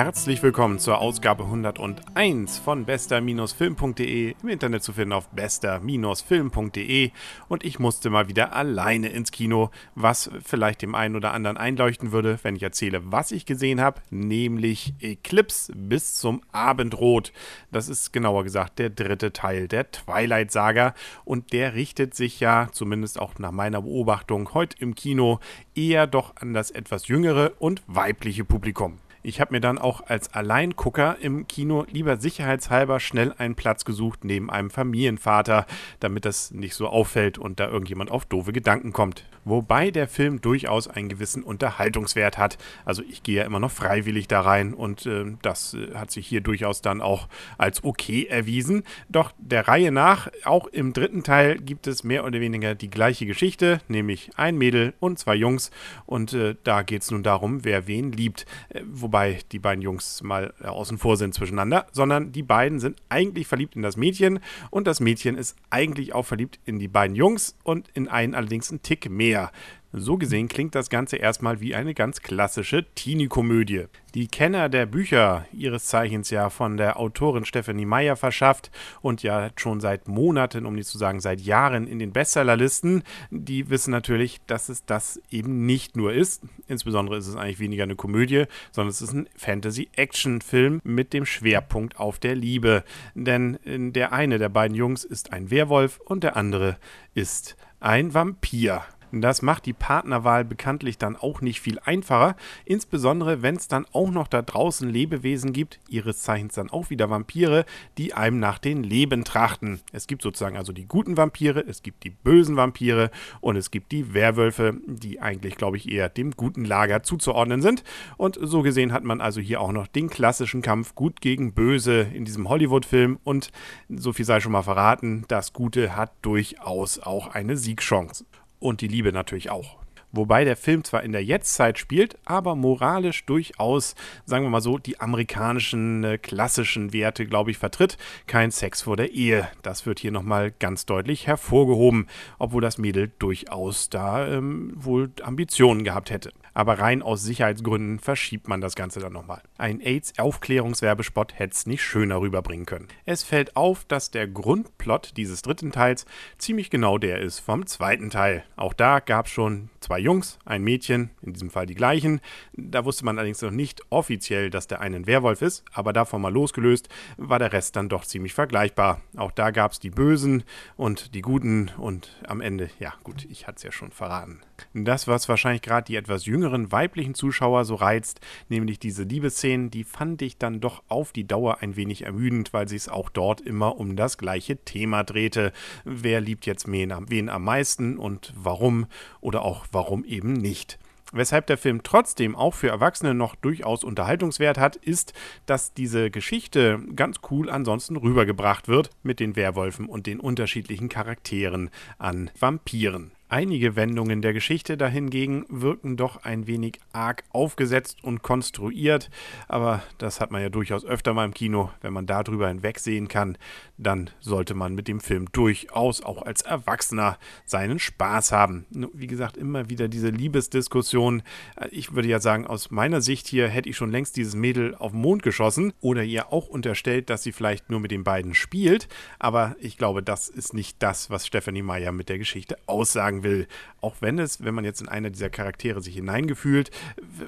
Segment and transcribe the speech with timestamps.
[0.00, 7.10] Herzlich willkommen zur Ausgabe 101 von bester-film.de, im Internet zu finden auf bester-film.de
[7.48, 12.12] und ich musste mal wieder alleine ins Kino, was vielleicht dem einen oder anderen einleuchten
[12.12, 17.32] würde, wenn ich erzähle, was ich gesehen habe, nämlich Eclipse bis zum Abendrot.
[17.72, 20.94] Das ist genauer gesagt der dritte Teil der Twilight Saga
[21.24, 25.40] und der richtet sich ja, zumindest auch nach meiner Beobachtung heute im Kino,
[25.74, 29.00] eher doch an das etwas jüngere und weibliche Publikum.
[29.28, 34.24] Ich habe mir dann auch als Alleingucker im Kino lieber sicherheitshalber schnell einen Platz gesucht
[34.24, 35.66] neben einem Familienvater,
[36.00, 39.26] damit das nicht so auffällt und da irgendjemand auf doofe Gedanken kommt.
[39.44, 42.58] Wobei der Film durchaus einen gewissen Unterhaltungswert hat.
[42.86, 46.26] Also ich gehe ja immer noch freiwillig da rein und äh, das äh, hat sich
[46.26, 48.82] hier durchaus dann auch als okay erwiesen.
[49.10, 53.26] Doch der Reihe nach, auch im dritten Teil gibt es mehr oder weniger die gleiche
[53.26, 55.70] Geschichte, nämlich ein Mädel und zwei Jungs
[56.06, 58.46] und äh, da geht es nun darum, wer wen liebt.
[58.70, 58.82] Äh,
[59.18, 63.46] wobei die beiden Jungs mal äh, außen vor sind zwischeneinander, sondern die beiden sind eigentlich
[63.46, 64.38] verliebt in das Mädchen
[64.70, 68.70] und das Mädchen ist eigentlich auch verliebt in die beiden Jungs und in einen allerdings
[68.70, 69.50] einen Tick mehr.
[69.90, 73.86] So gesehen klingt das Ganze erstmal wie eine ganz klassische Teenie-Komödie.
[74.14, 79.48] Die Kenner der Bücher, ihres Zeichens ja von der Autorin Stephanie Meyer verschafft und ja
[79.56, 84.42] schon seit Monaten, um nicht zu sagen seit Jahren in den Bestsellerlisten, die wissen natürlich,
[84.46, 86.42] dass es das eben nicht nur ist.
[86.66, 91.98] Insbesondere ist es eigentlich weniger eine Komödie, sondern es ist ein Fantasy-Action-Film mit dem Schwerpunkt
[91.98, 92.84] auf der Liebe.
[93.14, 96.76] Denn der eine der beiden Jungs ist ein Werwolf und der andere
[97.14, 98.82] ist ein Vampir.
[99.12, 104.10] Das macht die Partnerwahl bekanntlich dann auch nicht viel einfacher, insbesondere wenn es dann auch
[104.10, 107.64] noch da draußen Lebewesen gibt, ihres Zeichens dann auch wieder Vampire,
[107.96, 109.80] die einem nach den Leben trachten.
[109.92, 113.92] Es gibt sozusagen also die guten Vampire, es gibt die bösen Vampire und es gibt
[113.92, 117.84] die Werwölfe, die eigentlich, glaube ich, eher dem guten Lager zuzuordnen sind.
[118.16, 122.00] Und so gesehen hat man also hier auch noch den klassischen Kampf gut gegen böse
[122.00, 123.50] in diesem Hollywood-Film und
[123.88, 128.24] so viel sei schon mal verraten, das Gute hat durchaus auch eine Siegchance
[128.60, 129.76] und die Liebe natürlich auch.
[130.10, 134.78] Wobei der Film zwar in der Jetztzeit spielt, aber moralisch durchaus, sagen wir mal so,
[134.78, 137.98] die amerikanischen äh, klassischen Werte, glaube ich, vertritt.
[138.26, 139.48] Kein Sex vor der Ehe.
[139.60, 142.06] Das wird hier nochmal ganz deutlich hervorgehoben,
[142.38, 148.48] obwohl das Mädel durchaus da ähm, wohl Ambitionen gehabt hätte aber rein aus Sicherheitsgründen verschiebt
[148.48, 149.40] man das Ganze dann nochmal.
[149.60, 152.86] Ein AIDS-Aufklärungswerbespot hätte es nicht schöner rüberbringen können.
[153.04, 156.06] Es fällt auf, dass der Grundplot dieses dritten Teils
[156.38, 158.44] ziemlich genau der ist vom zweiten Teil.
[158.54, 162.20] Auch da gab es schon zwei Jungs, ein Mädchen, in diesem Fall die gleichen.
[162.52, 166.22] Da wusste man allerdings noch nicht offiziell, dass der eine ein Werwolf ist, aber davon
[166.22, 169.00] mal losgelöst war der Rest dann doch ziemlich vergleichbar.
[169.16, 170.44] Auch da gab es die Bösen
[170.76, 174.40] und die Guten und am Ende, ja gut, ich hatte es ja schon verraten.
[174.74, 179.06] Das, was wahrscheinlich gerade die etwas jüngeren weiblichen Zuschauer so reizt, nämlich diese
[179.48, 182.88] Liebesszenen, die fand ich dann doch auf die Dauer ein wenig ermüdend, weil sich es
[182.88, 185.52] auch dort immer um das gleiche Thema drehte.
[185.84, 188.86] Wer liebt jetzt wen, wen am meisten und warum
[189.20, 190.78] oder auch warum eben nicht.
[191.10, 195.14] Weshalb der Film trotzdem auch für Erwachsene noch durchaus Unterhaltungswert hat, ist,
[195.46, 201.70] dass diese Geschichte ganz cool ansonsten rübergebracht wird mit den Werwölfen und den unterschiedlichen Charakteren
[201.96, 203.12] an Vampiren.
[203.30, 209.10] Einige Wendungen der Geschichte dahingegen wirken doch ein wenig arg aufgesetzt und konstruiert,
[209.48, 211.70] aber das hat man ja durchaus öfter mal im Kino.
[211.82, 213.36] Wenn man darüber hinwegsehen kann,
[213.76, 218.64] dann sollte man mit dem Film durchaus auch als Erwachsener seinen Spaß haben.
[218.94, 221.22] Wie gesagt, immer wieder diese Liebesdiskussion.
[221.70, 224.92] Ich würde ja sagen, aus meiner Sicht hier hätte ich schon längst dieses Mädel auf
[224.92, 228.88] den Mond geschossen oder ihr auch unterstellt, dass sie vielleicht nur mit den beiden spielt,
[229.18, 233.17] aber ich glaube, das ist nicht das, was Stephanie Meyer mit der Geschichte aussagen sagen
[233.22, 233.46] will.
[233.80, 236.70] Auch wenn es, wenn man jetzt in einer dieser Charaktere sich hineingefühlt,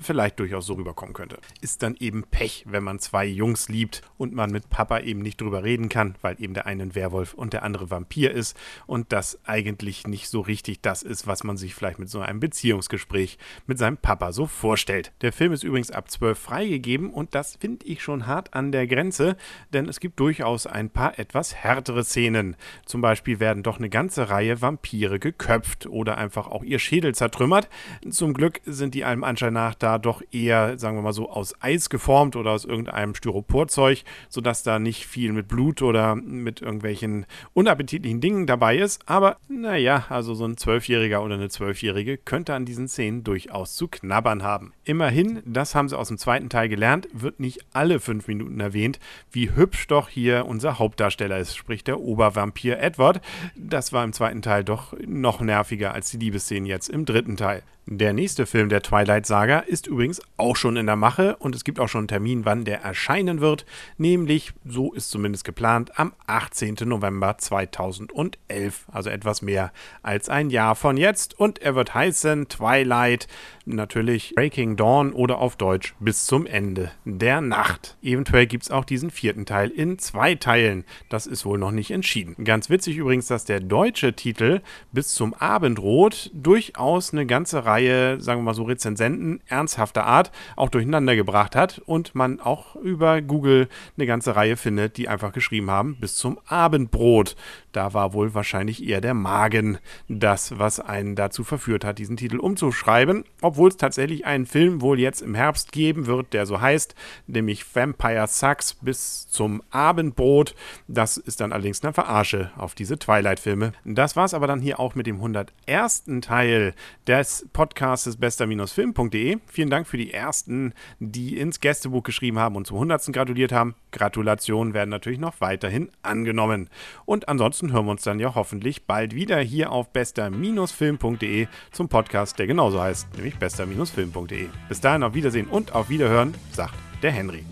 [0.00, 1.38] vielleicht durchaus so rüberkommen könnte.
[1.60, 5.40] Ist dann eben Pech, wenn man zwei Jungs liebt und man mit Papa eben nicht
[5.40, 9.12] drüber reden kann, weil eben der eine ein Werwolf und der andere Vampir ist und
[9.12, 13.38] das eigentlich nicht so richtig das ist, was man sich vielleicht mit so einem Beziehungsgespräch
[13.66, 15.12] mit seinem Papa so vorstellt.
[15.20, 18.86] Der Film ist übrigens ab 12 freigegeben und das finde ich schon hart an der
[18.86, 19.36] Grenze,
[19.72, 22.56] denn es gibt durchaus ein paar etwas härtere Szenen.
[22.86, 27.68] Zum Beispiel werden doch eine ganze Reihe Vampire geköpft oder einfach auch ihr Schädel zertrümmert.
[28.08, 31.54] Zum Glück sind die allem Anschein nach da doch eher, sagen wir mal so, aus
[31.60, 37.26] Eis geformt oder aus irgendeinem Styroporzeug, sodass da nicht viel mit Blut oder mit irgendwelchen
[37.54, 39.02] unappetitlichen Dingen dabei ist.
[39.06, 43.88] Aber naja, also so ein Zwölfjähriger oder eine Zwölfjährige könnte an diesen Szenen durchaus zu
[43.88, 44.72] knabbern haben.
[44.84, 48.98] Immerhin, das haben sie aus dem zweiten Teil gelernt, wird nicht alle fünf Minuten erwähnt,
[49.30, 53.20] wie hübsch doch hier unser Hauptdarsteller ist, sprich der Obervampir Edward.
[53.56, 57.62] Das war im zweiten Teil doch noch nerviger als die Liebesszenen jetzt im dritten Teil.
[57.90, 61.64] Der nächste Film der Twilight Saga ist übrigens auch schon in der Mache und es
[61.64, 63.64] gibt auch schon einen Termin, wann der erscheinen wird,
[63.96, 66.76] nämlich, so ist zumindest geplant, am 18.
[66.84, 73.26] November 2011, also etwas mehr als ein Jahr von jetzt und er wird heißen Twilight,
[73.64, 77.96] natürlich Breaking Dawn oder auf Deutsch bis zum Ende der Nacht.
[78.02, 81.90] Eventuell gibt es auch diesen vierten Teil in zwei Teilen, das ist wohl noch nicht
[81.90, 82.36] entschieden.
[82.44, 84.60] Ganz witzig übrigens, dass der deutsche Titel
[84.92, 90.32] bis zum Abendrot durchaus eine ganze Reihe Reihe, sagen wir mal so, Rezensenten ernsthafter Art
[90.56, 95.32] auch durcheinander gebracht hat und man auch über Google eine ganze Reihe findet, die einfach
[95.32, 97.36] geschrieben haben, bis zum Abendbrot.
[97.72, 99.78] Da war wohl wahrscheinlich eher der Magen
[100.08, 104.98] das, was einen dazu verführt hat, diesen Titel umzuschreiben, obwohl es tatsächlich einen Film wohl
[104.98, 106.94] jetzt im Herbst geben wird, der so heißt,
[107.26, 110.54] nämlich Vampire Sucks bis zum Abendbrot.
[110.86, 113.72] Das ist dann allerdings eine Verarsche auf diese Twilight-Filme.
[113.84, 116.04] Das war es aber dann hier auch mit dem 101.
[116.22, 116.74] Teil
[117.06, 119.38] des Podcasts bester-film.de.
[119.46, 123.12] Vielen Dank für die ersten, die ins Gästebuch geschrieben haben und zum 100.
[123.12, 123.74] gratuliert haben.
[123.92, 126.68] Gratulationen werden natürlich noch weiterhin angenommen.
[127.04, 127.28] Und
[127.68, 132.46] ansonsten hören wir uns dann ja hoffentlich bald wieder hier auf bester-film.de zum Podcast, der
[132.46, 134.48] genauso heißt, nämlich bester-film.de.
[134.68, 137.44] Bis dahin auf Wiedersehen und auf Wiederhören, sagt der Henry.